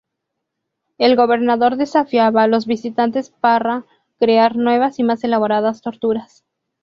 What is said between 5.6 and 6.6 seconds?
torturas.